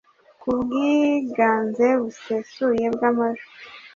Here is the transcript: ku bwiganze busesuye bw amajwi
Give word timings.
ku 0.41 0.49
bwiganze 0.59 1.87
busesuye 2.01 2.85
bw 2.95 3.01
amajwi 3.11 3.51